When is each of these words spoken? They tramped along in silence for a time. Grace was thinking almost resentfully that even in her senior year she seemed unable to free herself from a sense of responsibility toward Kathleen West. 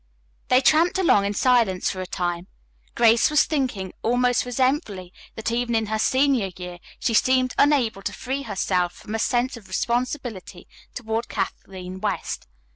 They 0.47 0.61
tramped 0.61 0.97
along 0.97 1.25
in 1.25 1.35
silence 1.35 1.91
for 1.91 2.01
a 2.01 2.07
time. 2.07 2.47
Grace 2.95 3.29
was 3.29 3.43
thinking 3.43 3.93
almost 4.01 4.45
resentfully 4.45 5.13
that 5.35 5.51
even 5.51 5.75
in 5.75 5.85
her 5.85 5.99
senior 5.99 6.49
year 6.57 6.79
she 6.99 7.13
seemed 7.13 7.53
unable 7.59 8.01
to 8.01 8.11
free 8.11 8.41
herself 8.41 8.93
from 8.93 9.13
a 9.13 9.19
sense 9.19 9.57
of 9.57 9.67
responsibility 9.67 10.67
toward 10.95 11.29
Kathleen 11.29 11.99
West. 12.01 12.47